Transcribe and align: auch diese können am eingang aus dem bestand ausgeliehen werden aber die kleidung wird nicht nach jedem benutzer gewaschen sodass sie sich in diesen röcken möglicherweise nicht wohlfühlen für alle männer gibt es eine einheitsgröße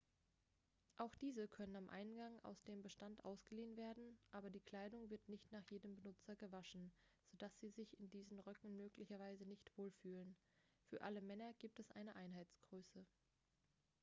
auch 0.97 1.13
diese 1.17 1.47
können 1.47 1.75
am 1.75 1.87
eingang 1.89 2.39
aus 2.41 2.63
dem 2.63 2.81
bestand 2.81 3.23
ausgeliehen 3.23 3.77
werden 3.77 4.17
aber 4.31 4.49
die 4.49 4.59
kleidung 4.59 5.07
wird 5.11 5.29
nicht 5.29 5.51
nach 5.51 5.61
jedem 5.69 5.93
benutzer 5.95 6.35
gewaschen 6.37 6.91
sodass 7.29 7.55
sie 7.59 7.69
sich 7.69 7.99
in 7.99 8.09
diesen 8.09 8.39
röcken 8.39 8.75
möglicherweise 8.75 9.45
nicht 9.45 9.69
wohlfühlen 9.77 10.35
für 10.89 11.01
alle 11.03 11.21
männer 11.21 11.53
gibt 11.59 11.79
es 11.79 11.91
eine 11.91 12.15
einheitsgröße 12.15 13.05